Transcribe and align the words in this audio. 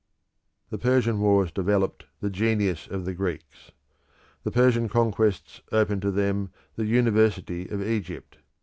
The 0.71 0.79
Persian 0.79 1.19
wars 1.19 1.51
developed 1.51 2.05
the 2.21 2.31
genius 2.31 2.87
of 2.87 3.05
the 3.05 3.13
Greeks. 3.13 3.71
The 4.41 4.49
Persian 4.49 4.89
conquests 4.89 5.61
opened 5.71 6.01
to 6.01 6.09
them 6.09 6.49
the 6.75 6.85
University 6.87 7.69
of 7.69 7.83
Egypt. 7.85 8.39